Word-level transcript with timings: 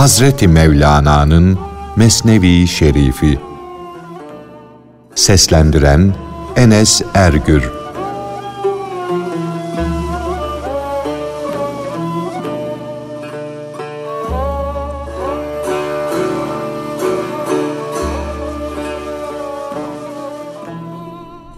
Hazreti 0.00 0.48
Mevlana'nın 0.48 1.58
Mesnevi 1.96 2.66
Şerifi. 2.66 3.38
Seslendiren 5.14 6.14
Enes 6.56 7.02
Ergür. 7.14 7.70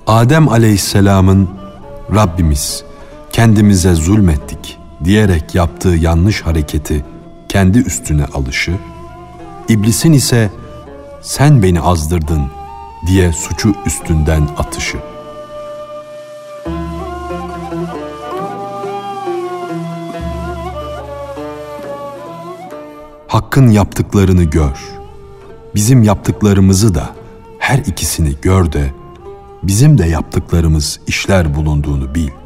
Adem 0.07 0.49
aleyhisselamın 0.49 1.49
Rabbimiz 2.15 2.85
kendimize 3.33 3.95
zulmettik 3.95 4.79
diyerek 5.05 5.55
yaptığı 5.55 5.89
yanlış 5.89 6.43
hareketi 6.43 7.05
kendi 7.53 7.79
üstüne 7.79 8.25
alışı, 8.25 8.73
iblisin 9.69 10.13
ise 10.13 10.51
sen 11.23 11.63
beni 11.63 11.81
azdırdın 11.81 12.51
diye 13.07 13.33
suçu 13.33 13.75
üstünden 13.87 14.49
atışı. 14.59 14.99
Hakkın 23.29 23.69
yaptıklarını 23.69 24.45
gör. 24.45 24.79
Bizim 25.75 26.03
yaptıklarımızı 26.03 26.95
da 26.95 27.11
her 27.59 27.79
ikisini 27.79 28.35
gör 28.43 28.73
de 28.73 28.93
bizim 29.63 29.99
de 29.99 30.07
yaptıklarımız 30.07 31.01
işler 31.07 31.55
bulunduğunu 31.55 32.15
bil. 32.15 32.42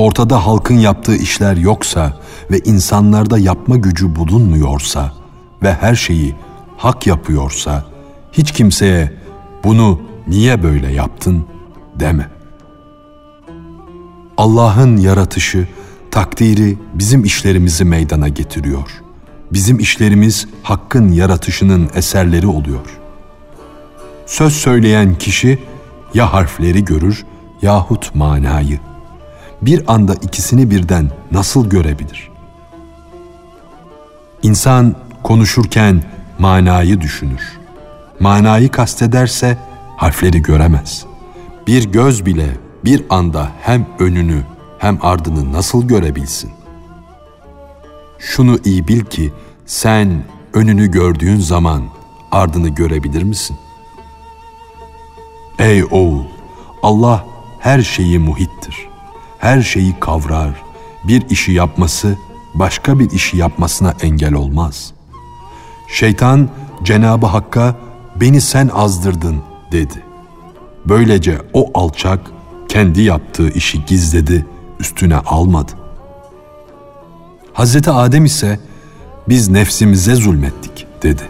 Ortada 0.00 0.46
halkın 0.46 0.74
yaptığı 0.74 1.16
işler 1.16 1.56
yoksa 1.56 2.20
ve 2.50 2.58
insanlarda 2.58 3.38
yapma 3.38 3.76
gücü 3.76 4.16
bulunmuyorsa 4.16 5.12
ve 5.62 5.74
her 5.74 5.94
şeyi 5.94 6.34
hak 6.76 7.06
yapıyorsa 7.06 7.84
hiç 8.32 8.52
kimseye 8.52 9.12
bunu 9.64 10.00
niye 10.28 10.62
böyle 10.62 10.92
yaptın 10.92 11.44
deme. 11.94 12.28
Allah'ın 14.36 14.96
yaratışı, 14.96 15.68
takdiri 16.10 16.78
bizim 16.94 17.24
işlerimizi 17.24 17.84
meydana 17.84 18.28
getiriyor. 18.28 18.90
Bizim 19.52 19.78
işlerimiz 19.78 20.46
Hakk'ın 20.62 21.12
yaratışının 21.12 21.90
eserleri 21.94 22.46
oluyor. 22.46 23.00
Söz 24.26 24.52
söyleyen 24.52 25.14
kişi 25.14 25.58
ya 26.14 26.32
harfleri 26.32 26.84
görür 26.84 27.24
yahut 27.62 28.14
manayı. 28.14 28.89
Bir 29.62 29.92
anda 29.94 30.14
ikisini 30.14 30.70
birden 30.70 31.10
nasıl 31.32 31.70
görebilir? 31.70 32.30
İnsan 34.42 34.94
konuşurken 35.22 36.02
manayı 36.38 37.00
düşünür. 37.00 37.58
Manayı 38.20 38.70
kastederse 38.70 39.58
harfleri 39.96 40.42
göremez. 40.42 41.04
Bir 41.66 41.92
göz 41.92 42.26
bile 42.26 42.56
bir 42.84 43.04
anda 43.10 43.48
hem 43.62 43.86
önünü 43.98 44.42
hem 44.78 44.98
ardını 45.02 45.52
nasıl 45.52 45.88
görebilsin? 45.88 46.50
Şunu 48.18 48.58
iyi 48.64 48.88
bil 48.88 49.00
ki 49.00 49.32
sen 49.66 50.24
önünü 50.54 50.90
gördüğün 50.90 51.40
zaman 51.40 51.82
ardını 52.32 52.68
görebilir 52.68 53.22
misin?'' 53.22 53.70
Ey 55.60 55.84
oğul! 55.84 56.24
Allah 56.82 57.26
her 57.58 57.82
şeyi 57.82 58.18
muhittir. 58.18 58.88
Her 59.40 59.62
şeyi 59.62 60.00
kavrar. 60.00 60.50
Bir 61.04 61.30
işi 61.30 61.52
yapması 61.52 62.16
başka 62.54 62.98
bir 62.98 63.10
işi 63.10 63.36
yapmasına 63.36 63.94
engel 64.02 64.34
olmaz. 64.34 64.92
Şeytan 65.88 66.48
Cenabı 66.82 67.26
Hakk'a 67.26 67.76
beni 68.16 68.40
sen 68.40 68.70
azdırdın 68.74 69.42
dedi. 69.72 70.02
Böylece 70.84 71.38
o 71.52 71.70
alçak 71.74 72.20
kendi 72.68 73.02
yaptığı 73.02 73.50
işi 73.50 73.84
gizledi, 73.84 74.46
üstüne 74.80 75.16
almadı. 75.16 75.72
Hazreti 77.52 77.90
Adem 77.90 78.24
ise 78.24 78.60
biz 79.28 79.48
nefsimize 79.48 80.14
zulmettik 80.14 80.86
dedi. 81.02 81.22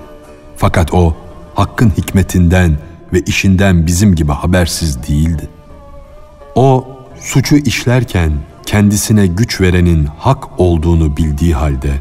Fakat 0.56 0.94
o 0.94 1.16
Hakk'ın 1.54 1.90
hikmetinden 1.90 2.78
ve 3.12 3.20
işinden 3.20 3.86
bizim 3.86 4.14
gibi 4.14 4.32
habersiz 4.32 5.08
değildi. 5.08 5.48
O 6.54 6.86
suçu 7.20 7.56
işlerken 7.56 8.32
kendisine 8.66 9.26
güç 9.26 9.60
verenin 9.60 10.08
hak 10.18 10.60
olduğunu 10.60 11.16
bildiği 11.16 11.54
halde 11.54 12.00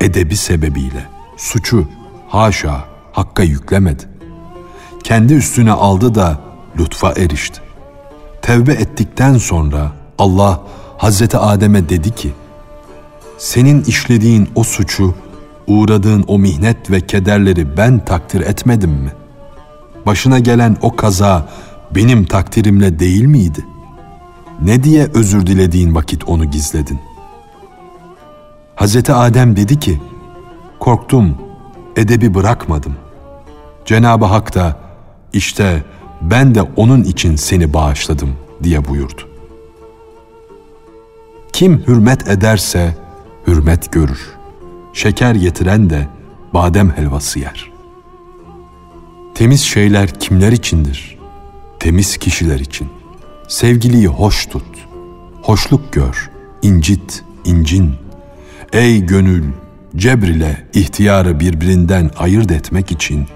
edebi 0.00 0.36
sebebiyle 0.36 1.06
suçu 1.36 1.88
haşa 2.28 2.84
hakka 3.12 3.42
yüklemedi. 3.42 4.02
Kendi 5.04 5.34
üstüne 5.34 5.72
aldı 5.72 6.14
da 6.14 6.40
lütfa 6.78 7.12
erişti. 7.12 7.60
Tevbe 8.42 8.72
ettikten 8.72 9.38
sonra 9.38 9.92
Allah 10.18 10.62
Hazreti 10.98 11.38
Adem'e 11.38 11.88
dedi 11.88 12.14
ki, 12.14 12.32
senin 13.38 13.84
işlediğin 13.84 14.48
o 14.54 14.64
suçu, 14.64 15.14
uğradığın 15.66 16.24
o 16.26 16.38
mihnet 16.38 16.90
ve 16.90 17.00
kederleri 17.00 17.76
ben 17.76 18.04
takdir 18.04 18.40
etmedim 18.40 18.90
mi?'' 18.90 19.24
başına 20.06 20.38
gelen 20.38 20.76
o 20.82 20.96
kaza 20.96 21.48
benim 21.94 22.24
takdirimle 22.24 22.98
değil 22.98 23.24
miydi? 23.24 23.64
Ne 24.62 24.82
diye 24.82 25.08
özür 25.14 25.46
dilediğin 25.46 25.94
vakit 25.94 26.28
onu 26.28 26.50
gizledin? 26.50 27.00
Hazreti 28.74 29.12
Adem 29.12 29.56
dedi 29.56 29.80
ki, 29.80 30.00
korktum, 30.80 31.38
edebi 31.96 32.34
bırakmadım. 32.34 32.94
Cenab-ı 33.84 34.24
Hak 34.24 34.54
da, 34.54 34.76
işte 35.32 35.82
ben 36.20 36.54
de 36.54 36.62
onun 36.62 37.02
için 37.02 37.36
seni 37.36 37.72
bağışladım 37.72 38.36
diye 38.62 38.88
buyurdu. 38.88 39.28
Kim 41.52 41.84
hürmet 41.86 42.28
ederse 42.28 42.96
hürmet 43.46 43.92
görür. 43.92 44.30
Şeker 44.92 45.34
getiren 45.34 45.90
de 45.90 46.08
badem 46.54 46.90
helvası 46.90 47.38
yer.'' 47.38 47.74
Temiz 49.34 49.60
şeyler 49.60 50.20
kimler 50.20 50.52
içindir? 50.52 51.18
Temiz 51.80 52.16
kişiler 52.16 52.60
için. 52.60 52.88
Sevgiliyi 53.48 54.06
hoş 54.06 54.46
tut. 54.46 54.66
Hoşluk 55.42 55.92
gör. 55.92 56.30
incit, 56.62 57.24
incin. 57.44 57.94
Ey 58.72 59.06
gönül, 59.06 59.44
cebr 59.96 60.26
ile 60.26 60.66
ihtiyarı 60.72 61.40
birbirinden 61.40 62.10
ayırt 62.18 62.50
etmek 62.50 62.92
için 62.92 63.26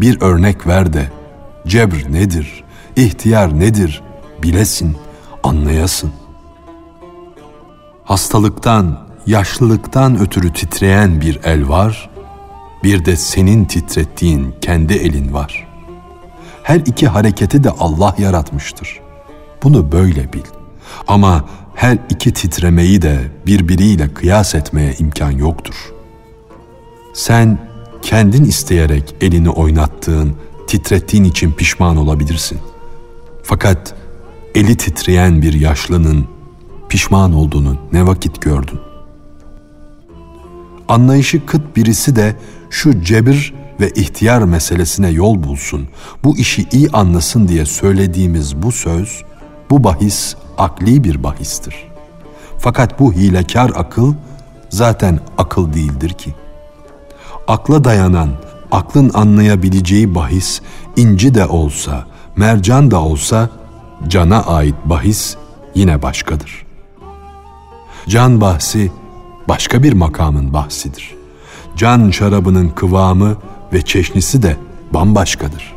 bir 0.00 0.20
örnek 0.20 0.66
ver 0.66 0.92
de 0.92 1.10
cebr 1.66 2.12
nedir, 2.12 2.64
ihtiyar 2.96 3.60
nedir 3.60 4.02
bilesin, 4.42 4.96
anlayasın. 5.42 6.12
Hastalıktan, 8.04 9.08
yaşlılıktan 9.26 10.18
ötürü 10.18 10.52
titreyen 10.52 11.20
bir 11.20 11.40
el 11.44 11.68
var, 11.68 12.10
bir 12.84 13.04
de 13.04 13.16
senin 13.16 13.64
titrettiğin 13.64 14.54
kendi 14.60 14.94
elin 14.94 15.32
var. 15.32 15.68
Her 16.62 16.76
iki 16.76 17.08
hareketi 17.08 17.64
de 17.64 17.70
Allah 17.70 18.14
yaratmıştır. 18.18 19.03
Bunu 19.64 19.92
böyle 19.92 20.32
bil. 20.32 20.44
Ama 21.06 21.44
her 21.74 21.98
iki 22.10 22.32
titremeyi 22.32 23.02
de 23.02 23.18
birbiriyle 23.46 24.14
kıyas 24.14 24.54
etmeye 24.54 24.94
imkan 24.98 25.30
yoktur. 25.30 25.74
Sen 27.14 27.58
kendin 28.02 28.44
isteyerek 28.44 29.14
elini 29.20 29.50
oynattığın, 29.50 30.36
titrettiğin 30.66 31.24
için 31.24 31.52
pişman 31.52 31.96
olabilirsin. 31.96 32.58
Fakat 33.42 33.94
eli 34.54 34.76
titreyen 34.76 35.42
bir 35.42 35.52
yaşlının 35.52 36.26
pişman 36.88 37.34
olduğunu 37.34 37.76
ne 37.92 38.06
vakit 38.06 38.42
gördün? 38.42 38.80
Anlayışı 40.88 41.46
kıt 41.46 41.76
birisi 41.76 42.16
de 42.16 42.36
şu 42.70 43.02
cebir 43.02 43.54
ve 43.80 43.90
ihtiyar 43.90 44.42
meselesine 44.42 45.10
yol 45.10 45.42
bulsun, 45.42 45.88
bu 46.24 46.36
işi 46.36 46.66
iyi 46.72 46.90
anlasın 46.90 47.48
diye 47.48 47.66
söylediğimiz 47.66 48.62
bu 48.62 48.72
söz, 48.72 49.22
bu 49.70 49.84
bahis 49.84 50.34
akli 50.58 51.04
bir 51.04 51.22
bahistir. 51.22 51.74
Fakat 52.58 53.00
bu 53.00 53.12
hilekar 53.12 53.72
akıl 53.74 54.14
zaten 54.70 55.20
akıl 55.38 55.72
değildir 55.72 56.10
ki. 56.10 56.34
Akla 57.48 57.84
dayanan, 57.84 58.30
aklın 58.72 59.10
anlayabileceği 59.14 60.14
bahis 60.14 60.60
inci 60.96 61.34
de 61.34 61.46
olsa, 61.46 62.06
mercan 62.36 62.90
da 62.90 63.02
olsa 63.02 63.48
cana 64.08 64.42
ait 64.42 64.74
bahis 64.84 65.36
yine 65.74 66.02
başkadır. 66.02 66.66
Can 68.08 68.40
bahsi 68.40 68.92
başka 69.48 69.82
bir 69.82 69.92
makamın 69.92 70.52
bahsidir.'' 70.52 71.24
can 71.76 72.10
şarabının 72.10 72.68
kıvamı 72.68 73.36
ve 73.72 73.82
çeşnisi 73.82 74.42
de 74.42 74.56
bambaşkadır. 74.94 75.74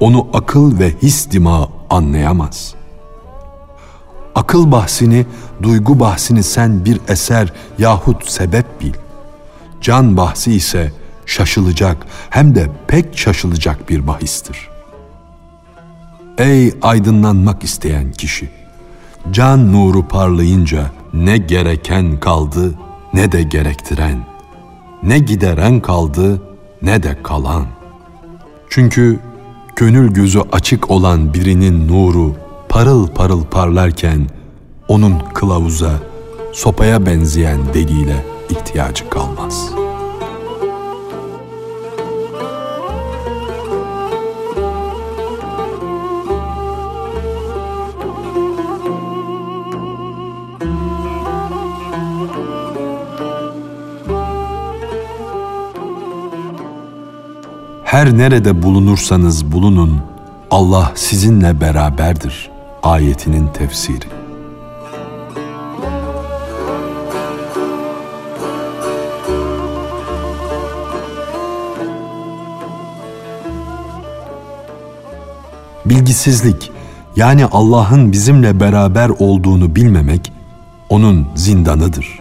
Onu 0.00 0.28
akıl 0.32 0.78
ve 0.78 0.94
his 1.02 1.30
dimağı 1.30 1.68
anlayamaz. 1.90 2.74
Akıl 4.34 4.72
bahsini, 4.72 5.26
duygu 5.62 6.00
bahsini 6.00 6.42
sen 6.42 6.84
bir 6.84 7.00
eser 7.08 7.52
yahut 7.78 8.30
sebep 8.30 8.80
bil. 8.80 8.94
Can 9.80 10.16
bahsi 10.16 10.52
ise 10.52 10.92
şaşılacak 11.26 12.06
hem 12.30 12.54
de 12.54 12.68
pek 12.86 13.18
şaşılacak 13.18 13.88
bir 13.88 14.06
bahistir. 14.06 14.68
Ey 16.38 16.74
aydınlanmak 16.82 17.64
isteyen 17.64 18.12
kişi! 18.12 18.50
Can 19.30 19.72
nuru 19.72 20.08
parlayınca 20.08 20.90
ne 21.14 21.36
gereken 21.36 22.20
kaldı 22.20 22.74
ne 23.14 23.32
de 23.32 23.42
gerektiren, 23.42 24.18
ne 25.02 25.18
gideren 25.18 25.80
kaldı 25.80 26.42
ne 26.82 27.02
de 27.02 27.22
kalan. 27.22 27.66
Çünkü 28.68 29.18
gönül 29.76 30.12
gözü 30.12 30.40
açık 30.52 30.90
olan 30.90 31.34
birinin 31.34 31.88
nuru 31.88 32.36
parıl 32.72 33.08
parıl 33.08 33.44
parlarken 33.44 34.26
onun 34.88 35.18
kılavuza, 35.34 35.92
sopaya 36.52 37.06
benzeyen 37.06 37.60
deliyle 37.74 38.26
ihtiyacı 38.50 39.10
kalmaz.'' 39.10 39.82
Her 57.84 58.18
nerede 58.18 58.62
bulunursanız 58.62 59.52
bulunun, 59.52 60.00
Allah 60.50 60.92
sizinle 60.94 61.60
beraberdir. 61.60 62.51
Ayetinin 62.82 63.46
tefsiri. 63.46 64.06
Bilgisizlik 75.86 76.72
yani 77.16 77.46
Allah'ın 77.46 78.12
bizimle 78.12 78.60
beraber 78.60 79.08
olduğunu 79.08 79.76
bilmemek 79.76 80.32
onun 80.88 81.28
zindanıdır. 81.34 82.18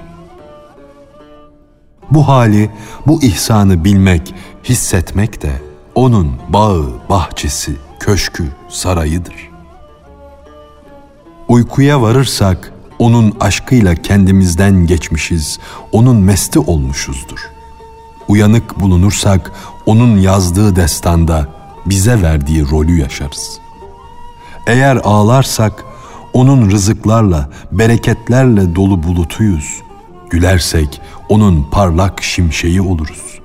Bu 2.11 2.27
hali, 2.27 2.71
bu 3.07 3.23
ihsanı 3.23 3.83
bilmek, 3.83 4.33
hissetmek 4.63 5.41
de 5.41 5.51
onun 5.95 6.31
bağı, 6.49 6.89
bahçesi, 7.09 7.75
köşkü, 7.99 8.47
sarayıdır. 8.69 9.50
Uykuya 11.51 12.01
varırsak 12.01 12.73
onun 12.99 13.33
aşkıyla 13.39 13.95
kendimizden 13.95 14.87
geçmişiz, 14.87 15.59
onun 15.91 16.15
mesti 16.15 16.59
olmuşuzdur. 16.59 17.49
Uyanık 18.27 18.79
bulunursak 18.79 19.51
onun 19.85 20.17
yazdığı 20.17 20.75
destanda 20.75 21.47
bize 21.85 22.21
verdiği 22.21 22.69
rolü 22.71 22.99
yaşarız. 22.99 23.59
Eğer 24.67 24.95
ağlarsak 25.03 25.85
onun 26.33 26.71
rızıklarla, 26.71 27.49
bereketlerle 27.71 28.75
dolu 28.75 29.03
bulutuyuz. 29.03 29.81
Gülersek 30.29 31.01
onun 31.29 31.63
parlak 31.71 32.23
şimşeği 32.23 32.81
oluruz. 32.81 33.39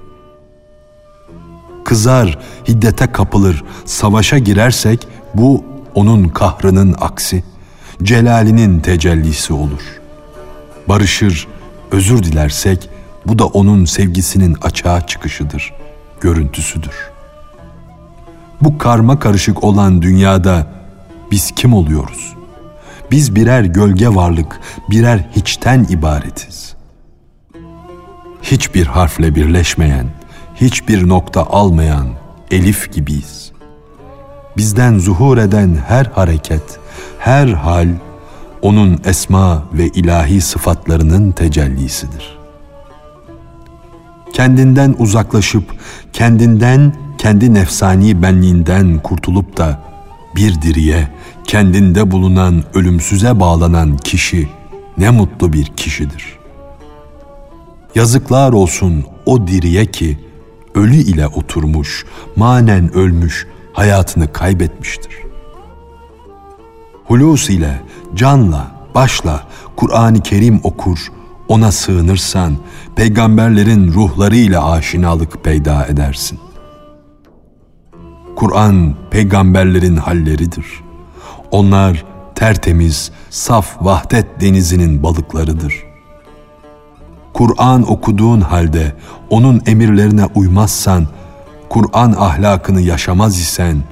Kızar, 1.84 2.38
hiddete 2.68 3.06
kapılır, 3.06 3.64
savaşa 3.84 4.38
girersek 4.38 5.08
bu 5.34 5.64
onun 5.94 6.28
kahrının 6.28 6.96
aksi, 7.00 7.44
celalinin 8.02 8.80
tecellisi 8.80 9.52
olur. 9.52 10.00
Barışır, 10.88 11.48
özür 11.90 12.22
dilersek 12.22 12.90
bu 13.26 13.38
da 13.38 13.46
onun 13.46 13.84
sevgisinin 13.84 14.56
açığa 14.62 15.06
çıkışıdır, 15.06 15.72
görüntüsüdür. 16.20 17.10
Bu 18.60 18.78
karma 18.78 19.18
karışık 19.18 19.64
olan 19.64 20.02
dünyada 20.02 20.66
biz 21.30 21.50
kim 21.50 21.74
oluyoruz? 21.74 22.34
Biz 23.10 23.34
birer 23.34 23.62
gölge 23.62 24.08
varlık, 24.08 24.60
birer 24.90 25.28
hiçten 25.36 25.84
ibaretiz 25.84 26.76
hiçbir 28.50 28.86
harfle 28.86 29.34
birleşmeyen, 29.34 30.06
hiçbir 30.54 31.08
nokta 31.08 31.46
almayan 31.46 32.08
elif 32.50 32.92
gibiyiz. 32.92 33.52
Bizden 34.56 34.98
zuhur 34.98 35.38
eden 35.38 35.78
her 35.88 36.04
hareket, 36.04 36.62
her 37.18 37.48
hal 37.48 37.88
onun 38.62 39.00
esma 39.04 39.64
ve 39.72 39.86
ilahi 39.86 40.40
sıfatlarının 40.40 41.32
tecellisidir. 41.32 42.38
Kendinden 44.32 44.94
uzaklaşıp 44.98 45.64
kendinden 46.12 46.92
kendi 47.18 47.54
nefsani 47.54 48.22
benliğinden 48.22 48.98
kurtulup 48.98 49.56
da 49.56 49.80
bir 50.36 50.62
diriye, 50.62 51.08
kendinde 51.44 52.10
bulunan 52.10 52.64
ölümsüze 52.74 53.40
bağlanan 53.40 53.96
kişi 53.96 54.48
ne 54.98 55.10
mutlu 55.10 55.52
bir 55.52 55.64
kişidir. 55.64 56.38
Yazıklar 57.94 58.52
olsun 58.52 59.04
o 59.26 59.46
diriye 59.46 59.86
ki 59.86 60.18
ölü 60.74 60.96
ile 60.96 61.26
oturmuş, 61.26 62.04
manen 62.36 62.94
ölmüş, 62.94 63.46
hayatını 63.72 64.32
kaybetmiştir. 64.32 65.25
Hulus 67.06 67.50
ile, 67.50 67.80
canla, 68.14 68.66
başla 68.94 69.42
Kur'an-ı 69.76 70.20
Kerim 70.20 70.60
okur, 70.62 71.12
ona 71.48 71.72
sığınırsan 71.72 72.56
peygamberlerin 72.96 73.92
ruhları 73.92 74.36
ile 74.36 74.58
aşinalık 74.58 75.44
peyda 75.44 75.86
edersin. 75.86 76.38
Kur'an 78.36 78.94
peygamberlerin 79.10 79.96
halleridir. 79.96 80.66
Onlar 81.50 82.04
tertemiz, 82.34 83.10
saf 83.30 83.76
vahdet 83.80 84.40
denizinin 84.40 85.02
balıklarıdır. 85.02 85.84
Kur'an 87.32 87.90
okuduğun 87.90 88.40
halde 88.40 88.94
onun 89.30 89.62
emirlerine 89.66 90.26
uymazsan, 90.34 91.06
Kur'an 91.68 92.14
ahlakını 92.18 92.80
yaşamaz 92.80 93.38
isen, 93.38 93.82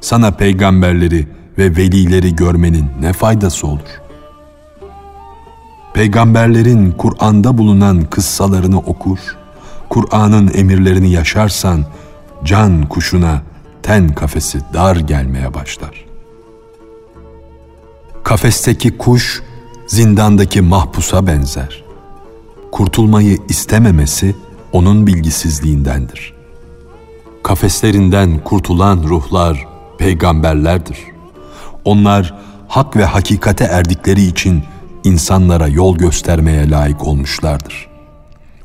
sana 0.00 0.30
peygamberleri 0.30 1.37
ve 1.58 1.76
velileri 1.76 2.36
görmenin 2.36 2.86
ne 3.00 3.12
faydası 3.12 3.66
olur? 3.66 4.00
Peygamberlerin 5.94 6.92
Kur'an'da 6.92 7.58
bulunan 7.58 8.04
kıssalarını 8.04 8.78
okur, 8.78 9.18
Kur'an'ın 9.88 10.50
emirlerini 10.54 11.10
yaşarsan, 11.10 11.84
can 12.44 12.88
kuşuna 12.88 13.42
ten 13.82 14.08
kafesi 14.08 14.60
dar 14.74 14.96
gelmeye 14.96 15.54
başlar. 15.54 16.04
Kafesteki 18.24 18.98
kuş, 18.98 19.42
zindandaki 19.86 20.60
mahpusa 20.60 21.26
benzer.'' 21.26 21.88
kurtulmayı 22.70 23.38
istememesi 23.48 24.36
onun 24.72 25.06
bilgisizliğindendir. 25.06 26.34
Kafeslerinden 27.42 28.38
kurtulan 28.44 29.02
ruhlar 29.02 29.66
peygamberlerdir. 29.98 30.98
Onlar 31.84 32.34
hak 32.68 32.96
ve 32.96 33.04
hakikate 33.04 33.64
erdikleri 33.64 34.22
için 34.22 34.62
insanlara 35.04 35.68
yol 35.68 35.96
göstermeye 35.96 36.70
layık 36.70 37.04
olmuşlardır. 37.04 37.88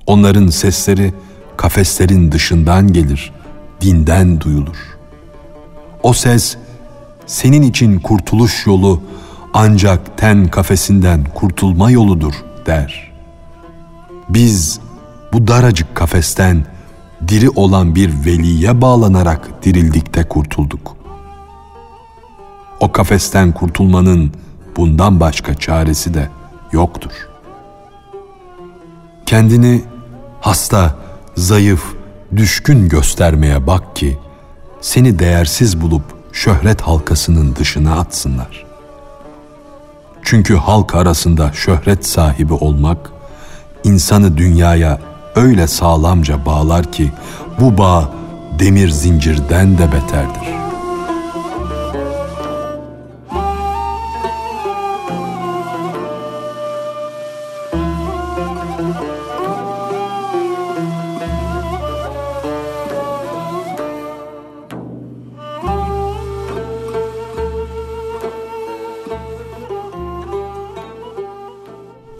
Onların 0.08 0.48
sesleri 0.48 1.14
kafeslerin 1.58 2.32
dışından 2.32 2.94
gelir, 2.94 3.32
dinden 3.82 4.42
duyulur. 4.42 4.98
O 6.04 6.14
ses 6.14 6.58
senin 7.26 7.62
için 7.62 8.00
kurtuluş 8.00 8.68
yolu 8.68 9.02
ancak 9.54 10.18
ten 10.18 10.48
kafesinden 10.48 11.24
kurtulma 11.34 11.92
yoludur 11.92 12.34
der.'' 12.66 13.14
Biz 14.30 14.80
bu 15.34 15.48
daracık 15.48 15.96
kafesten 15.96 16.66
diri 17.28 17.50
olan 17.50 17.96
bir 17.96 18.26
veliye 18.26 18.82
bağlanarak 18.82 19.64
dirildikte 19.64 20.24
kurtulduk. 20.24 21.03
O 22.84 22.92
kafesten 22.92 23.52
kurtulmanın 23.52 24.32
bundan 24.78 25.20
başka 25.20 25.56
çaresi 25.56 26.14
de 26.14 26.30
yoktur. 26.72 27.12
Kendini 29.26 29.82
hasta, 30.42 30.96
zayıf, 31.36 31.84
düşkün 32.36 32.90
göstermeye 32.90 33.68
bak 33.68 33.96
ki 33.96 34.18
seni 34.82 35.20
değersiz 35.20 35.82
bulup 35.82 36.04
şöhret 36.34 36.82
halkasının 36.82 37.56
dışına 37.56 38.00
atsınlar. 38.00 38.66
Çünkü 40.24 40.56
halk 40.56 40.96
arasında 40.96 41.54
şöhret 41.54 42.08
sahibi 42.08 42.54
olmak 42.54 43.12
insanı 43.84 44.38
dünyaya 44.38 45.00
öyle 45.36 45.68
sağlamca 45.68 46.46
bağlar 46.46 46.92
ki 46.92 47.12
bu 47.60 47.78
bağ 47.78 48.14
demir 48.60 48.90
zincirden 48.90 49.78
de 49.78 49.92
beterdir. 49.92 50.63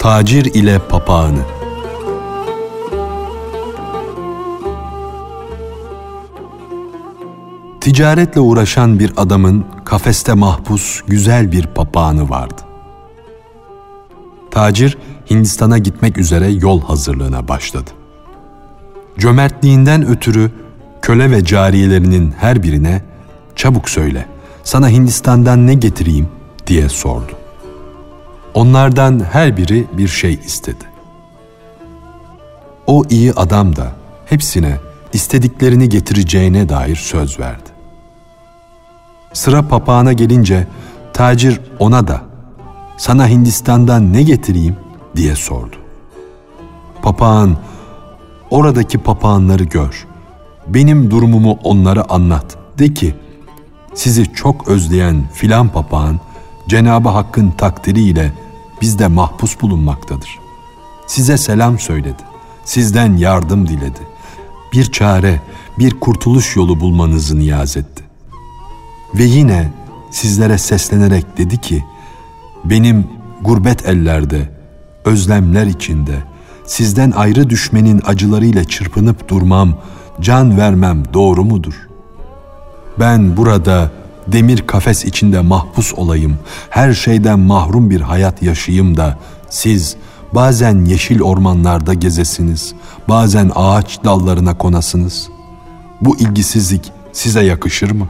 Tacir 0.04 0.46
ile 0.46 0.80
papağanı 0.80 1.40
Ticaretle 7.82 8.42
uğraşan 8.42 9.00
bir 9.00 9.14
adamın 9.18 9.66
kafeste 9.86 10.34
mahpus 10.34 11.02
güzel 11.08 11.52
bir 11.52 11.68
papağanı 11.68 12.30
vardı. 12.30 12.62
Tacir 14.52 14.98
Hindistan'a 15.30 15.78
gitmek 15.78 16.18
üzere 16.18 16.48
yol 16.48 16.82
hazırlığına 16.82 17.48
başladı. 17.48 17.92
Cömertliğinden 19.18 20.08
ötürü 20.08 20.52
köle 21.02 21.32
ve 21.32 21.46
cariyelerinin 21.46 22.34
her 22.40 22.64
birine 22.64 23.02
çabuk 23.56 23.90
söyle 23.90 24.26
sana 24.64 24.90
Hindistan'dan 24.90 25.68
ne 25.68 25.74
getireyim 25.74 26.28
diye 26.68 26.90
sordu. 26.90 27.43
Onlardan 28.54 29.20
her 29.32 29.58
biri 29.58 29.88
bir 29.94 30.08
şey 30.08 30.34
istedi. 30.34 30.86
O 32.88 33.04
iyi 33.10 33.34
adam 33.34 33.76
da 33.76 33.92
hepsine 34.26 34.78
istediklerini 35.14 35.90
getireceğine 35.90 36.70
dair 36.70 36.96
söz 36.96 37.40
verdi. 37.40 37.70
Sıra 39.34 39.68
papağana 39.68 40.14
gelince 40.14 40.68
tacir 41.14 41.62
ona 41.80 42.08
da 42.08 42.22
sana 42.98 43.28
Hindistan'dan 43.28 44.14
ne 44.14 44.24
getireyim 44.24 44.76
diye 45.16 45.36
sordu. 45.36 45.76
Papağan 47.02 47.58
oradaki 48.52 48.98
papağanları 48.98 49.64
gör. 49.64 50.08
Benim 50.68 51.12
durumumu 51.12 51.60
onlara 51.64 52.06
anlat. 52.10 52.58
De 52.80 52.94
ki 52.94 53.16
sizi 53.94 54.34
çok 54.34 54.68
özleyen 54.68 55.24
filan 55.34 55.70
papağan 55.70 56.20
Cenabı 56.68 57.10
Hakk'ın 57.10 57.52
takdiriyle 57.52 58.32
bizde 58.84 59.08
mahpus 59.08 59.62
bulunmaktadır. 59.62 60.40
Size 61.08 61.38
selam 61.38 61.80
söyledi. 61.80 62.24
Sizden 62.66 63.18
yardım 63.18 63.68
diledi. 63.68 64.00
Bir 64.74 64.92
çare, 64.92 65.42
bir 65.80 66.00
kurtuluş 66.00 66.56
yolu 66.56 66.80
bulmanızı 66.80 67.40
niyaz 67.40 67.78
etti. 67.78 68.04
Ve 69.16 69.24
yine 69.24 69.72
sizlere 70.12 70.58
seslenerek 70.58 71.38
dedi 71.38 71.58
ki, 71.58 71.86
benim 72.66 73.08
gurbet 73.42 73.86
ellerde, 73.86 74.50
özlemler 75.06 75.66
içinde, 75.66 76.16
sizden 76.66 77.12
ayrı 77.12 77.50
düşmenin 77.50 78.02
acılarıyla 78.06 78.64
çırpınıp 78.64 79.30
durmam, 79.30 79.74
can 80.22 80.58
vermem 80.58 81.04
doğru 81.14 81.44
mudur? 81.44 81.88
Ben 83.00 83.38
burada 83.38 83.92
demir 84.28 84.68
kafes 84.68 85.06
içinde 85.06 85.42
mahpus 85.42 85.94
olayım, 85.94 86.38
her 86.70 86.94
şeyden 86.94 87.40
mahrum 87.40 87.90
bir 87.90 88.02
hayat 88.02 88.44
yaşayayım 88.44 88.98
da 88.98 89.18
siz 89.50 89.96
bazen 90.32 90.86
yeşil 90.86 91.22
ormanlarda 91.22 91.94
gezesiniz, 91.94 92.74
bazen 93.10 93.52
ağaç 93.56 94.04
dallarına 94.04 94.58
konasınız. 94.58 95.30
Bu 96.02 96.18
ilgisizlik 96.18 96.92
size 97.12 97.44
yakışır 97.44 97.92
mı? 97.92 98.08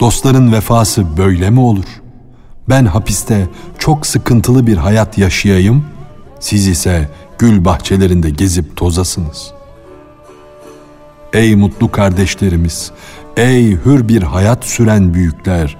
Dostların 0.00 0.52
vefası 0.52 1.16
böyle 1.16 1.50
mi 1.50 1.60
olur? 1.60 1.84
Ben 2.68 2.84
hapiste 2.84 3.48
çok 3.78 4.06
sıkıntılı 4.06 4.66
bir 4.66 4.76
hayat 4.76 5.18
yaşayayım, 5.18 5.84
siz 6.40 6.66
ise 6.68 7.08
gül 7.38 7.64
bahçelerinde 7.64 8.30
gezip 8.30 8.76
tozasınız. 8.76 9.50
Ey 11.32 11.56
mutlu 11.56 11.90
kardeşlerimiz, 11.90 12.90
ey 13.38 13.76
hür 13.84 14.08
bir 14.08 14.22
hayat 14.22 14.64
süren 14.64 15.14
büyükler, 15.14 15.76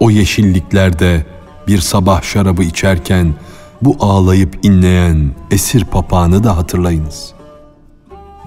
o 0.00 0.10
yeşilliklerde 0.10 1.26
bir 1.66 1.78
sabah 1.78 2.22
şarabı 2.22 2.62
içerken 2.62 3.34
bu 3.82 3.96
ağlayıp 4.00 4.58
inleyen 4.62 5.30
esir 5.50 5.84
papağanı 5.84 6.44
da 6.44 6.56
hatırlayınız. 6.56 7.32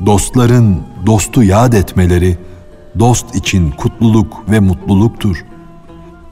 Dostların 0.05 0.83
dostu 1.05 1.43
yad 1.43 1.73
etmeleri 1.73 2.37
dost 2.99 3.35
için 3.35 3.71
kutluluk 3.71 4.51
ve 4.51 4.59
mutluluktur. 4.59 5.45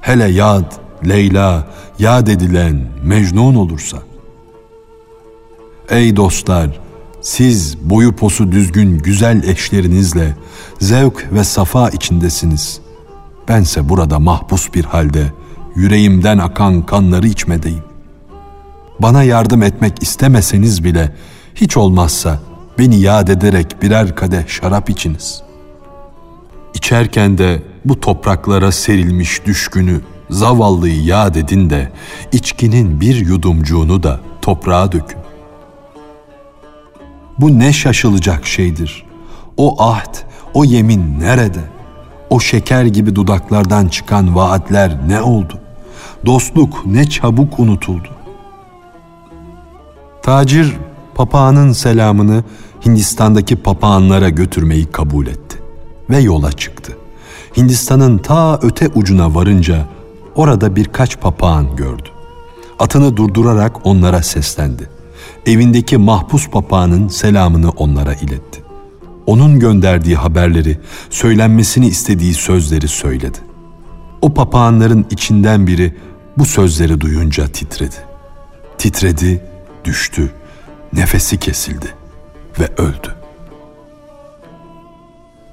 Hele 0.01 0.32
yad, 0.32 0.74
Leyla, 1.08 1.68
yad 2.00 2.27
edilen 2.27 2.88
Mecnun 3.03 3.56
olursa. 3.56 3.98
Ey 5.89 6.15
dostlar, 6.15 6.79
siz 7.29 7.77
boyu 7.81 8.15
posu 8.15 8.51
düzgün 8.51 8.98
güzel 8.98 9.43
eşlerinizle 9.43 10.36
zevk 10.79 11.27
ve 11.33 11.43
safa 11.43 11.89
içindesiniz. 11.89 12.79
Bense 13.48 13.89
burada 13.89 14.19
mahpus 14.19 14.74
bir 14.74 14.86
halde 14.86 15.33
yüreğimden 15.75 16.38
akan 16.38 16.86
kanları 16.86 17.27
içmedeyim. 17.27 17.83
Bana 19.00 19.24
yardım 19.24 19.63
etmek 19.63 20.03
istemeseniz 20.03 20.83
bile 20.83 21.15
hiç 21.55 21.77
olmazsa 21.77 22.39
beni 22.79 23.00
yad 23.00 23.27
ederek 23.27 23.81
birer 23.81 24.15
kadeh 24.15 24.48
şarap 24.48 24.89
içiniz. 24.89 25.41
İçerken 26.74 27.38
de 27.38 27.63
bu 27.86 28.00
topraklara 28.00 28.71
serilmiş 28.71 29.45
düşkünü, 29.45 30.01
zavallıyı 30.29 31.03
yad 31.03 31.36
edin 31.36 31.69
de 31.69 31.91
içkinin 32.31 33.01
bir 33.01 33.15
yudumcuğunu 33.15 34.03
da 34.03 34.19
toprağa 34.41 34.91
dökün. 34.91 35.28
Bu 37.39 37.60
ne 37.60 37.74
şaşılacak 37.74 38.46
şeydir. 38.46 39.05
O 39.58 39.84
ahd, 39.84 40.15
o 40.53 40.65
yemin 40.65 41.19
nerede? 41.19 41.60
O 42.29 42.39
şeker 42.39 42.86
gibi 42.86 43.15
dudaklardan 43.15 43.88
çıkan 43.88 44.36
vaatler 44.36 44.98
ne 45.08 45.22
oldu? 45.22 45.60
Dostluk 46.25 46.86
ne 46.86 47.10
çabuk 47.10 47.60
unutuldu. 47.60 48.08
Tacir 50.22 50.77
papağanın 51.15 51.72
selamını 51.72 52.43
Hindistan'daki 52.86 53.55
papağanlara 53.55 54.29
götürmeyi 54.29 54.86
kabul 54.86 55.27
etti 55.27 55.58
ve 56.10 56.19
yola 56.19 56.51
çıktı. 56.51 56.98
Hindistan'ın 57.58 58.17
ta 58.17 58.60
öte 58.62 58.88
ucuna 58.88 59.36
varınca 59.36 59.86
orada 60.36 60.75
birkaç 60.75 61.19
papağan 61.19 61.75
gördü. 61.75 62.10
Atını 62.79 63.17
durdurarak 63.17 63.86
onlara 63.86 64.24
seslendi. 64.24 64.99
Evindeki 65.46 65.98
mahpus 65.98 66.50
papağanın 66.50 67.08
selamını 67.08 67.69
onlara 67.69 68.13
iletti. 68.13 68.63
Onun 69.25 69.60
gönderdiği 69.60 70.15
haberleri, 70.15 70.79
söylenmesini 71.10 71.88
istediği 71.88 72.34
sözleri 72.34 72.88
söyledi. 72.88 73.38
O 74.22 74.34
papağanların 74.34 75.05
içinden 75.12 75.67
biri 75.67 75.98
bu 76.38 76.46
sözleri 76.46 77.01
duyunca 77.01 77.48
titredi. 77.48 77.96
Titredi, 78.77 79.43
düştü, 79.86 80.31
nefesi 80.93 81.38
kesildi 81.38 81.93
ve 82.60 82.67
öldü. 82.77 83.15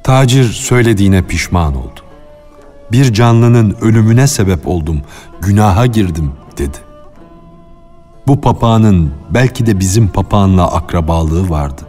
Tacir 0.03 0.45
söylediğine 0.45 1.23
pişman 1.23 1.77
oldu. 1.77 2.01
Bir 2.93 3.13
canlının 3.13 3.77
ölümüne 3.81 4.27
sebep 4.27 4.69
oldum, 4.69 5.03
günaha 5.41 5.93
girdim 5.93 6.33
dedi. 6.59 6.86
Bu 8.27 8.41
papağanın 8.41 9.11
belki 9.31 9.67
de 9.67 9.81
bizim 9.81 10.09
papağanla 10.09 10.73
akrabalığı 10.73 11.51
vardı. 11.51 11.83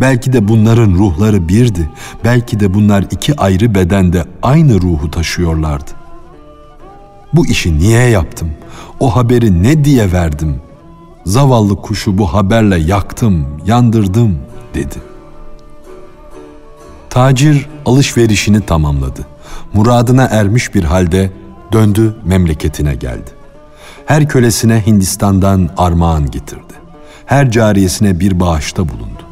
Belki 0.00 0.32
de 0.32 0.48
bunların 0.48 0.94
ruhları 0.94 1.48
birdi. 1.48 1.90
Belki 2.24 2.60
de 2.60 2.74
bunlar 2.74 3.04
iki 3.10 3.36
ayrı 3.36 3.74
bedende 3.74 4.24
aynı 4.42 4.80
ruhu 4.80 5.10
taşıyorlardı. 5.10 5.90
Bu 7.32 7.46
işi 7.46 7.78
niye 7.78 8.08
yaptım? 8.08 8.50
O 9.00 9.16
haberi 9.16 9.62
ne 9.62 9.84
diye 9.84 10.12
verdim? 10.12 10.60
Zavallı 11.24 11.76
kuşu 11.76 12.18
bu 12.18 12.34
haberle 12.34 12.78
yaktım, 12.78 13.46
yandırdım 13.66 14.38
dedi. 14.74 14.96
Tacir 17.10 17.68
alışverişini 17.86 18.60
tamamladı. 18.60 19.26
Muradına 19.74 20.24
ermiş 20.24 20.74
bir 20.74 20.84
halde 20.84 21.32
döndü 21.72 22.16
memleketine 22.24 22.94
geldi. 22.94 23.41
Her 24.06 24.28
kölesine 24.28 24.86
Hindistan'dan 24.86 25.70
armağan 25.76 26.30
getirdi. 26.30 26.72
Her 27.26 27.50
cariyesine 27.50 28.20
bir 28.20 28.40
bağışta 28.40 28.88
bulundu. 28.88 29.22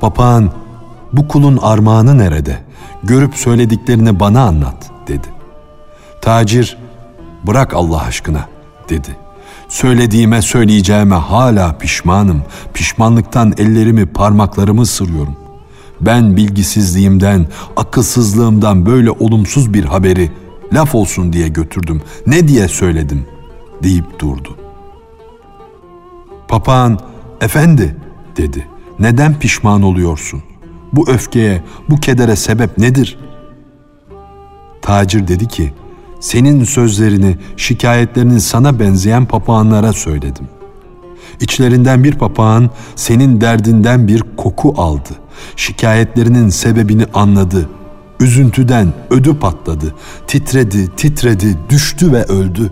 Papağan, 0.00 0.50
bu 1.12 1.28
kulun 1.28 1.58
armağanı 1.62 2.18
nerede? 2.18 2.58
Görüp 3.02 3.34
söylediklerini 3.34 4.20
bana 4.20 4.42
anlat 4.42 4.90
dedi. 5.08 5.26
Tacir, 6.20 6.76
bırak 7.46 7.74
Allah 7.74 8.02
aşkına 8.02 8.48
dedi. 8.88 9.16
Söylediğime 9.68 10.42
söyleyeceğime 10.42 11.14
hala 11.14 11.78
pişmanım. 11.78 12.42
Pişmanlıktan 12.74 13.54
ellerimi 13.58 14.06
parmaklarımı 14.06 14.86
sırıyorum. 14.86 15.36
Ben 16.00 16.36
bilgisizliğimden, 16.36 17.46
akılsızlığımdan 17.76 18.86
böyle 18.86 19.10
olumsuz 19.10 19.74
bir 19.74 19.84
haberi 19.84 20.32
laf 20.72 20.94
olsun 20.94 21.32
diye 21.32 21.48
götürdüm. 21.48 22.02
Ne 22.26 22.48
diye 22.48 22.68
söyledim 22.68 23.26
deyip 23.82 24.20
durdu. 24.20 24.56
Papağan, 26.48 26.98
efendi 27.40 27.96
dedi. 28.36 28.68
Neden 28.98 29.38
pişman 29.38 29.82
oluyorsun? 29.82 30.42
Bu 30.92 31.10
öfkeye, 31.10 31.62
bu 31.90 31.96
kedere 31.96 32.36
sebep 32.36 32.78
nedir? 32.78 33.18
Tacir 34.82 35.28
dedi 35.28 35.48
ki, 35.48 35.72
senin 36.20 36.64
sözlerini, 36.64 37.36
şikayetlerini 37.56 38.40
sana 38.40 38.80
benzeyen 38.80 39.26
papağanlara 39.26 39.92
söyledim. 39.92 40.48
İçlerinden 41.40 42.04
bir 42.04 42.12
papağan 42.18 42.70
senin 42.96 43.40
derdinden 43.40 44.08
bir 44.08 44.24
koku 44.36 44.74
aldı. 44.76 45.10
Şikayetlerinin 45.56 46.48
sebebini 46.48 47.06
anladı. 47.14 47.68
Üzüntüden 48.20 48.92
ödü 49.10 49.38
patladı. 49.38 49.94
Titredi, 50.26 50.96
titredi, 50.96 51.58
düştü 51.68 52.12
ve 52.12 52.22
öldü. 52.24 52.70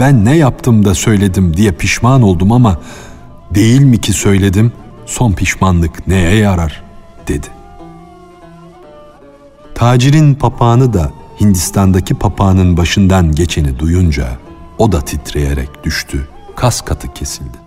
Ben 0.00 0.24
ne 0.24 0.36
yaptım 0.36 0.84
da 0.84 0.94
söyledim 0.94 1.56
diye 1.56 1.72
pişman 1.72 2.22
oldum 2.22 2.52
ama 2.52 2.80
değil 3.54 3.80
mi 3.80 4.00
ki 4.00 4.12
söyledim? 4.12 4.72
Son 5.06 5.32
pişmanlık 5.32 6.08
neye 6.08 6.36
yarar?'' 6.36 6.82
dedi. 7.28 7.46
Tacirin 9.74 10.34
papağanı 10.34 10.92
da 10.92 11.12
Hindistan'daki 11.40 12.14
papağanın 12.14 12.76
başından 12.76 13.32
geçeni 13.32 13.78
duyunca 13.78 14.38
o 14.78 14.92
da 14.92 15.00
titreyerek 15.00 15.84
düştü, 15.84 16.28
kas 16.56 16.80
katı 16.80 17.14
kesildi. 17.14 17.58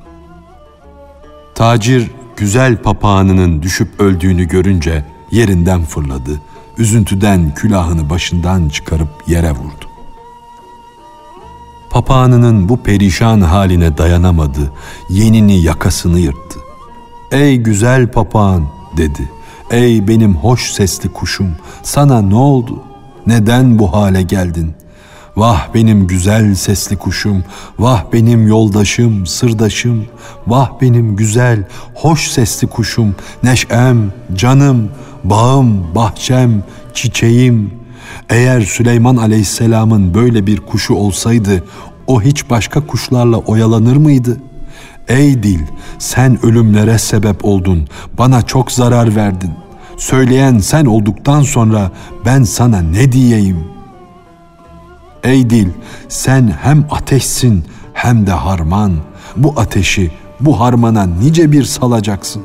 Tacir 1.55 2.11
güzel 2.37 2.77
papağanının 2.77 3.63
düşüp 3.63 3.99
öldüğünü 3.99 4.47
görünce 4.47 5.05
yerinden 5.31 5.83
fırladı, 5.83 6.41
üzüntüden 6.77 7.53
külahını 7.53 8.09
başından 8.09 8.69
çıkarıp 8.69 9.09
yere 9.27 9.51
vurdu. 9.51 9.86
Papağanının 11.97 12.69
bu 12.69 12.77
perişan 12.77 13.41
haline 13.41 13.97
dayanamadı, 13.97 14.71
yenini 15.09 15.61
yakasını 15.61 16.19
yırttı. 16.19 16.59
''Ey 17.31 17.57
güzel 17.57 18.11
papağan'' 18.11 18.67
dedi. 18.97 19.31
''Ey 19.71 20.07
benim 20.07 20.35
hoş 20.35 20.71
sesli 20.71 21.09
kuşum, 21.09 21.55
sana 21.83 22.21
ne 22.21 22.35
oldu? 22.35 22.83
Neden 23.27 23.79
bu 23.79 23.93
hale 23.93 24.21
geldin? 24.21 24.73
Vah 25.35 25.73
benim 25.73 26.07
güzel 26.07 26.55
sesli 26.55 26.97
kuşum, 26.97 27.43
vah 27.79 28.03
benim 28.13 28.47
yoldaşım, 28.47 29.25
sırdaşım, 29.25 30.05
vah 30.47 30.71
benim 30.81 31.15
güzel, 31.15 31.67
hoş 31.95 32.27
sesli 32.27 32.67
kuşum, 32.67 33.15
neşem, 33.43 34.13
canım, 34.35 34.89
bağım, 35.23 35.95
bahçem, 35.95 36.63
çiçeğim. 36.93 37.76
Eğer 38.29 38.61
Süleyman 38.61 39.15
Aleyhisselam'ın 39.15 40.13
böyle 40.13 40.47
bir 40.47 40.57
kuşu 40.57 40.93
olsaydı, 40.93 41.63
o 42.07 42.21
hiç 42.21 42.49
başka 42.49 42.87
kuşlarla 42.87 43.37
oyalanır 43.37 43.95
mıydı? 43.95 44.37
Ey 45.07 45.43
dil, 45.43 45.59
sen 45.99 46.45
ölümlere 46.45 46.97
sebep 46.97 47.45
oldun, 47.45 47.87
bana 48.17 48.41
çok 48.41 48.71
zarar 48.71 49.15
verdin. 49.15 49.51
Söyleyen 49.97 50.57
sen 50.57 50.85
olduktan 50.85 51.41
sonra 51.41 51.91
ben 52.25 52.43
sana 52.43 52.81
ne 52.81 53.11
diyeyim? 53.11 53.63
Ey 55.23 55.49
dil, 55.49 55.67
sen 56.09 56.53
hem 56.61 56.85
ateşsin 56.91 57.63
hem 57.93 58.27
de 58.27 58.31
harman. 58.31 58.93
Bu 59.35 59.53
ateşi, 59.57 60.11
bu 60.39 60.59
harmana 60.59 61.05
nice 61.05 61.51
bir 61.51 61.63
salacaksın. 61.63 62.43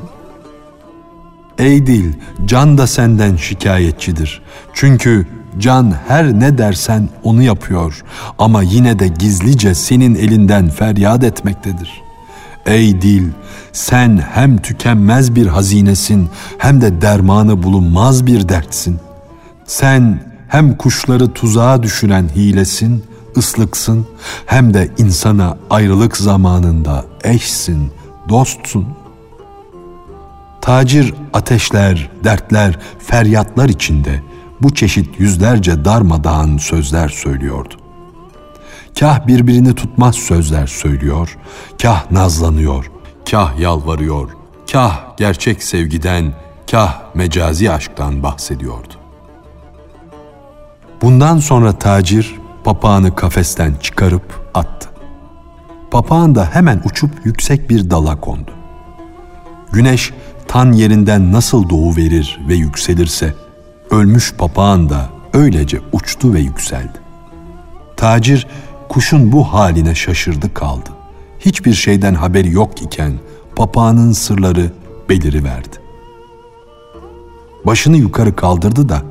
Ey 1.57 1.87
dil, 1.87 2.13
can 2.45 2.77
da 2.77 2.87
senden 2.87 3.35
şikayetçidir. 3.35 4.41
Çünkü 4.73 5.27
can 5.59 5.93
her 6.07 6.39
ne 6.39 6.57
dersen 6.57 7.09
onu 7.23 7.43
yapıyor 7.43 8.03
ama 8.37 8.63
yine 8.63 8.99
de 8.99 9.07
gizlice 9.07 9.75
senin 9.75 10.15
elinden 10.15 10.69
feryat 10.69 11.23
etmektedir.'' 11.23 12.03
Ey 12.65 13.01
dil, 13.01 13.29
sen 13.71 14.23
hem 14.33 14.57
tükenmez 14.57 15.35
bir 15.35 15.47
hazinesin 15.47 16.29
hem 16.57 16.81
de 16.81 17.01
dermanı 17.01 17.63
bulunmaz 17.63 18.25
bir 18.25 18.49
dertsin. 18.49 18.99
Sen 19.65 20.19
hem 20.47 20.77
kuşları 20.77 21.33
tuzağa 21.33 21.83
düşüren 21.83 22.29
hilesin, 22.35 23.03
ıslıksın 23.37 24.07
hem 24.45 24.73
de 24.73 24.89
insana 24.97 25.57
ayrılık 25.69 26.17
zamanında 26.17 27.05
eşsin, 27.23 27.91
dostsun. 28.29 28.87
Tacir 30.61 31.13
ateşler, 31.33 32.09
dertler, 32.23 32.79
feryatlar 32.99 33.69
içinde 33.69 34.21
bu 34.61 34.73
çeşit 34.73 35.19
yüzlerce 35.19 35.85
darmadağın 35.85 36.57
sözler 36.57 37.09
söylüyordu. 37.09 37.73
Kah 38.99 39.27
birbirini 39.27 39.75
tutmaz 39.75 40.15
sözler 40.15 40.67
söylüyor, 40.67 41.37
kah 41.81 42.11
nazlanıyor, 42.11 42.91
kah 43.31 43.59
yalvarıyor, 43.59 44.29
kah 44.71 45.17
gerçek 45.17 45.63
sevgiden, 45.63 46.33
kah 46.71 47.01
mecazi 47.13 47.71
aşktan 47.71 48.23
bahsediyordu. 48.23 48.93
Bundan 51.01 51.39
sonra 51.39 51.73
tacir 51.73 52.35
papağanı 52.63 53.15
kafesten 53.15 53.73
çıkarıp 53.81 54.49
attı. 54.53 54.89
Papağan 55.91 56.35
da 56.35 56.49
hemen 56.53 56.81
uçup 56.85 57.25
yüksek 57.25 57.69
bir 57.69 57.89
dala 57.89 58.19
kondu. 58.21 58.51
Güneş 59.71 60.13
tan 60.47 60.71
yerinden 60.71 61.31
nasıl 61.31 61.69
doğu 61.69 61.95
verir 61.95 62.39
ve 62.47 62.55
yükselirse, 62.55 63.33
ölmüş 63.93 64.33
papağan 64.33 64.89
da 64.89 65.09
öylece 65.33 65.79
uçtu 65.91 66.33
ve 66.33 66.39
yükseldi. 66.39 66.97
Tacir 67.97 68.47
kuşun 68.89 69.31
bu 69.31 69.43
haline 69.43 69.95
şaşırdı 69.95 70.53
kaldı. 70.53 70.89
Hiçbir 71.39 71.73
şeyden 71.73 72.13
haberi 72.13 72.51
yok 72.51 72.81
iken 72.81 73.13
papağanın 73.55 74.11
sırları 74.11 74.71
beliri 75.09 75.43
verdi. 75.43 75.77
Başını 77.65 77.97
yukarı 77.97 78.35
kaldırdı 78.35 78.89
da 78.89 79.01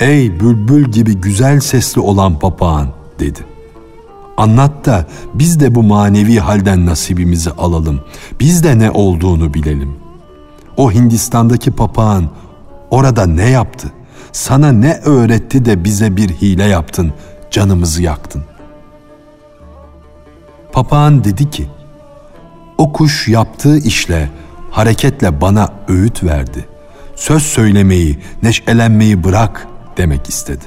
"Ey 0.00 0.40
bülbül 0.40 0.84
gibi 0.84 1.14
güzel 1.14 1.60
sesli 1.60 2.00
olan 2.00 2.38
papağan" 2.38 2.88
dedi. 3.18 3.40
Anlat 4.36 4.86
da 4.86 5.06
biz 5.34 5.60
de 5.60 5.74
bu 5.74 5.82
manevi 5.82 6.38
halden 6.38 6.86
nasibimizi 6.86 7.50
alalım. 7.50 8.00
Biz 8.40 8.64
de 8.64 8.78
ne 8.78 8.90
olduğunu 8.90 9.54
bilelim. 9.54 9.96
O 10.76 10.92
Hindistan'daki 10.92 11.70
papağan 11.70 12.28
orada 12.90 13.26
ne 13.26 13.50
yaptı? 13.50 13.92
Sana 14.36 14.72
ne 14.72 15.00
öğretti 15.04 15.64
de 15.64 15.84
bize 15.84 16.16
bir 16.16 16.28
hile 16.28 16.64
yaptın, 16.64 17.12
canımızı 17.50 18.02
yaktın?'' 18.02 18.44
Papağan 20.72 21.24
dedi 21.24 21.50
ki, 21.50 21.66
o 22.78 22.92
kuş 22.92 23.28
yaptığı 23.28 23.78
işle, 23.78 24.30
hareketle 24.70 25.40
bana 25.40 25.72
öğüt 25.88 26.24
verdi. 26.24 26.68
Söz 27.14 27.42
söylemeyi, 27.42 28.18
neşelenmeyi 28.42 29.24
bırak 29.24 29.66
demek 29.96 30.28
istedi. 30.28 30.64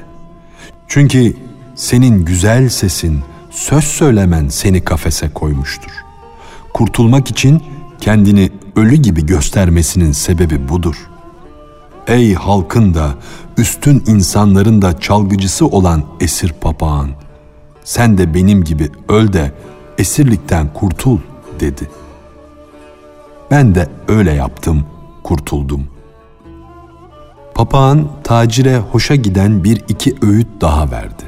Çünkü 0.88 1.38
senin 1.76 2.26
güzel 2.26 2.70
sesin, 2.70 3.24
söz 3.52 3.84
söylemen 3.84 4.50
seni 4.50 4.84
kafese 4.84 5.30
koymuştur. 5.30 5.92
Kurtulmak 6.74 7.30
için 7.30 7.64
kendini 8.02 8.52
ölü 8.76 8.96
gibi 8.96 9.26
göstermesinin 9.26 10.12
sebebi 10.12 10.70
budur. 10.70 11.09
Ey 12.08 12.34
halkın 12.34 12.94
da, 12.94 13.10
üstün 13.58 14.04
insanların 14.08 14.82
da 14.82 15.00
çalgıcısı 15.00 15.68
olan 15.68 16.04
esir 16.20 16.54
papağan, 16.62 17.10
sen 17.84 18.18
de 18.18 18.34
benim 18.34 18.64
gibi 18.64 18.92
öl 19.10 19.34
de 19.34 19.52
esirlikten 19.98 20.74
kurtul 20.74 21.18
dedi. 21.60 21.90
Ben 23.52 23.76
de 23.76 23.88
öyle 24.08 24.34
yaptım, 24.34 24.86
kurtuldum. 25.24 25.88
Papağan 27.56 28.08
tacire 28.24 28.78
hoşa 28.78 29.16
giden 29.16 29.64
bir 29.64 29.84
iki 29.88 30.16
öğüt 30.22 30.48
daha 30.62 30.92
verdi. 30.92 31.24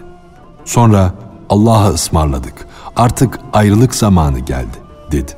Sonra 0.65 1.13
Allah'a 1.49 1.89
ısmarladık, 1.89 2.67
artık 2.95 3.39
ayrılık 3.53 3.95
zamanı 3.95 4.39
geldi 4.39 4.77
dedi. 5.11 5.31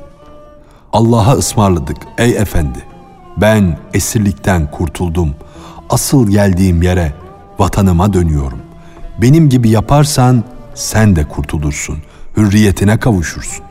Allah'a 0.92 1.32
ısmarladık 1.32 1.96
ey 2.18 2.36
efendi. 2.36 2.93
Ben 3.36 3.78
esirlikten 3.94 4.70
kurtuldum. 4.70 5.34
Asıl 5.90 6.30
geldiğim 6.30 6.82
yere, 6.82 7.12
vatanıma 7.58 8.12
dönüyorum. 8.12 8.58
Benim 9.18 9.48
gibi 9.48 9.70
yaparsan 9.70 10.44
sen 10.74 11.16
de 11.16 11.28
kurtulursun.'' 11.28 12.14
hürriyetine 12.36 12.98
kavuşursun. 12.98 13.64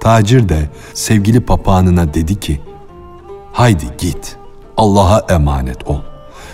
Tacir 0.00 0.48
de 0.48 0.68
sevgili 0.94 1.40
papağanına 1.40 2.14
dedi 2.14 2.40
ki, 2.40 2.60
haydi 3.52 3.84
git, 3.98 4.36
Allah'a 4.76 5.34
emanet 5.34 5.88
ol. 5.88 6.00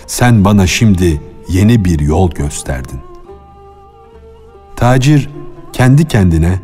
Sen 0.07 0.45
bana 0.45 0.67
şimdi 0.67 1.21
yeni 1.49 1.85
bir 1.85 1.99
yol 1.99 2.31
gösterdin. 2.31 2.99
Tacir 4.75 5.29
kendi 5.73 6.07
kendine, 6.07 6.59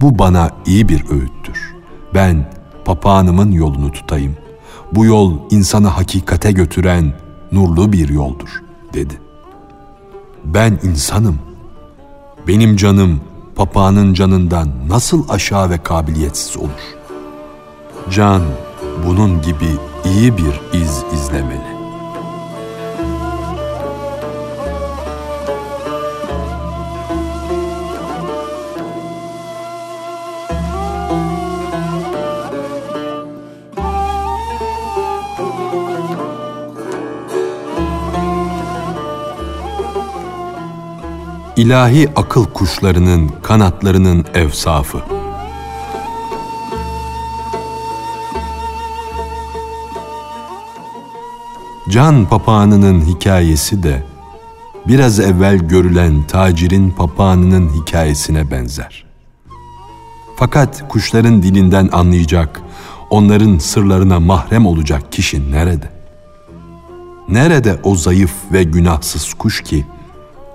bu 0.00 0.18
bana 0.18 0.50
iyi 0.66 0.88
bir 0.88 1.10
öğüttür. 1.10 1.74
Ben 2.14 2.52
papağanımın 2.90 3.52
yolunu 3.52 3.92
tutayım. 3.92 4.36
Bu 4.92 5.04
yol 5.04 5.32
insanı 5.50 5.88
hakikate 5.88 6.52
götüren 6.52 7.12
nurlu 7.52 7.92
bir 7.92 8.08
yoldur, 8.08 8.62
dedi. 8.92 9.20
Ben 10.44 10.78
insanım. 10.82 11.38
Benim 12.48 12.76
canım 12.76 13.20
papağanın 13.56 14.14
canından 14.14 14.68
nasıl 14.88 15.28
aşağı 15.28 15.70
ve 15.70 15.78
kabiliyetsiz 15.78 16.56
olur? 16.56 16.96
Can 18.10 18.42
bunun 19.06 19.42
gibi 19.42 19.70
iyi 20.04 20.36
bir 20.36 20.80
iz 20.80 21.04
izlemeli. 21.14 21.79
İlahi 41.60 42.08
akıl 42.16 42.44
kuşlarının 42.44 43.30
kanatlarının 43.42 44.24
evsafı. 44.34 44.98
Can 51.90 52.26
papağanının 52.26 53.00
hikayesi 53.00 53.82
de 53.82 54.02
biraz 54.86 55.20
evvel 55.20 55.58
görülen 55.58 56.26
tacirin 56.26 56.90
papağanının 56.90 57.68
hikayesine 57.68 58.50
benzer. 58.50 59.04
Fakat 60.36 60.88
kuşların 60.88 61.42
dilinden 61.42 61.88
anlayacak, 61.92 62.60
onların 63.10 63.58
sırlarına 63.58 64.20
mahrem 64.20 64.66
olacak 64.66 65.12
kişi 65.12 65.52
nerede? 65.52 65.90
Nerede 67.28 67.80
o 67.84 67.94
zayıf 67.94 68.32
ve 68.52 68.62
günahsız 68.62 69.34
kuş 69.34 69.62
ki 69.62 69.86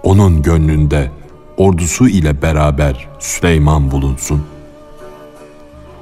onun 0.05 0.41
gönlünde 0.41 1.11
ordusu 1.57 2.07
ile 2.07 2.41
beraber 2.41 3.07
Süleyman 3.19 3.91
bulunsun? 3.91 4.43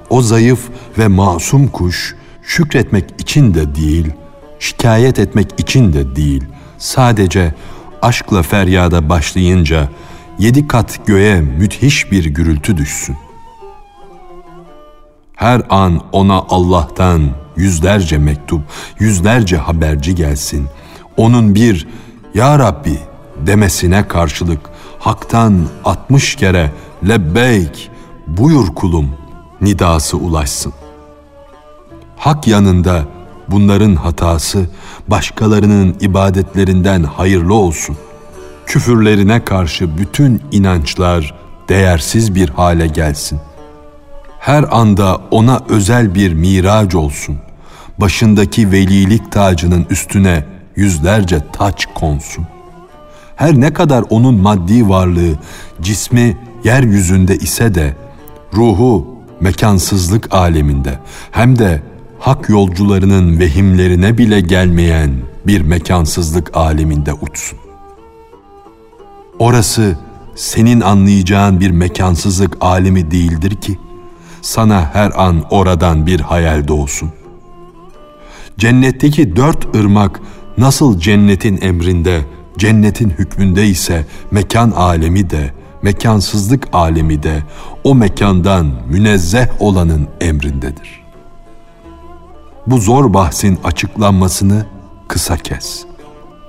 O 0.09 0.21
zayıf 0.21 0.59
ve 0.97 1.07
masum 1.07 1.67
kuş 1.67 2.15
şükretmek 2.43 3.05
için 3.17 3.53
de 3.53 3.75
değil, 3.75 4.11
şikayet 4.59 5.19
etmek 5.19 5.59
için 5.59 5.93
de 5.93 6.15
değil, 6.15 6.43
sadece 6.77 7.53
aşkla 8.01 8.43
feryada 8.43 9.09
başlayınca 9.09 9.89
yedi 10.39 10.67
kat 10.67 10.99
göğe 11.05 11.41
müthiş 11.41 12.11
bir 12.11 12.25
gürültü 12.25 12.77
düşsün. 12.77 13.15
Her 15.35 15.61
an 15.69 16.01
ona 16.11 16.37
Allah'tan 16.49 17.29
yüzlerce 17.57 18.17
mektup, 18.17 18.61
yüzlerce 18.99 19.57
haberci 19.57 20.15
gelsin. 20.15 20.67
Onun 21.17 21.55
bir 21.55 21.87
Ya 22.33 22.59
Rabbi 22.59 22.99
demesine 23.47 24.07
karşılık 24.07 24.59
haktan 24.99 25.67
altmış 25.85 26.35
kere 26.35 26.71
lebbeyk 27.07 27.91
buyur 28.27 28.67
kulum 28.75 29.09
nidası 29.61 30.17
ulaşsın. 30.17 30.73
Hak 32.17 32.47
yanında 32.47 33.03
bunların 33.47 33.95
hatası 33.95 34.69
başkalarının 35.07 35.95
ibadetlerinden 35.99 37.03
hayırlı 37.03 37.53
olsun. 37.53 37.97
Küfürlerine 38.65 39.45
karşı 39.45 39.97
bütün 39.97 40.41
inançlar 40.51 41.33
değersiz 41.69 42.35
bir 42.35 42.49
hale 42.49 42.87
gelsin. 42.87 43.39
Her 44.39 44.65
anda 44.71 45.21
ona 45.31 45.61
özel 45.69 46.15
bir 46.15 46.33
miraç 46.33 46.95
olsun. 46.95 47.37
Başındaki 47.97 48.71
velilik 48.71 49.31
tacının 49.31 49.85
üstüne 49.89 50.45
yüzlerce 50.75 51.39
taç 51.53 51.85
konsun. 51.95 52.47
Her 53.35 53.61
ne 53.61 53.73
kadar 53.73 54.03
onun 54.09 54.35
maddi 54.35 54.89
varlığı, 54.89 55.35
cismi 55.81 56.37
yeryüzünde 56.63 57.37
ise 57.37 57.75
de 57.75 57.95
ruhu 58.53 59.07
mekansızlık 59.39 60.33
aleminde 60.33 60.99
hem 61.31 61.59
de 61.59 61.81
hak 62.19 62.49
yolcularının 62.49 63.39
vehimlerine 63.39 64.17
bile 64.17 64.41
gelmeyen 64.41 65.11
bir 65.47 65.61
mekansızlık 65.61 66.57
aleminde 66.57 67.13
uçsun. 67.13 67.59
Orası 69.39 69.97
senin 70.35 70.81
anlayacağın 70.81 71.59
bir 71.59 71.71
mekansızlık 71.71 72.57
alemi 72.61 73.11
değildir 73.11 73.55
ki 73.55 73.77
sana 74.41 74.89
her 74.93 75.11
an 75.15 75.43
oradan 75.49 76.07
bir 76.07 76.19
hayal 76.19 76.67
doğsun. 76.67 77.09
Cennetteki 78.57 79.35
dört 79.35 79.75
ırmak 79.75 80.19
nasıl 80.57 80.99
cennetin 80.99 81.61
emrinde, 81.61 82.21
cennetin 82.57 83.09
hükmünde 83.09 83.67
ise 83.67 84.05
mekan 84.31 84.71
alemi 84.71 85.29
de, 85.29 85.53
mekansızlık 85.81 86.67
alemi 86.73 87.23
de 87.23 87.43
o 87.83 87.95
mekandan 87.95 88.71
münezzeh 88.89 89.47
olanın 89.59 90.07
emrindedir.'' 90.21 91.03
Bu 92.67 92.77
zor 92.77 93.13
bahsin 93.13 93.59
açıklanmasını 93.63 94.65
kısa 95.07 95.37
kes. 95.37 95.85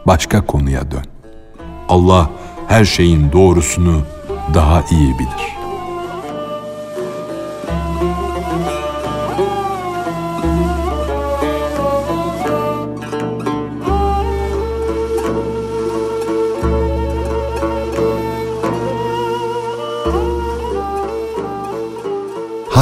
Başka 0.06 0.46
konuya 0.46 0.90
dön. 0.90 1.04
Allah 1.88 2.30
her 2.68 2.84
şeyin 2.84 3.32
doğrusunu 3.32 4.02
daha 4.54 4.84
iyi 4.90 5.18
bilir. 5.18 5.53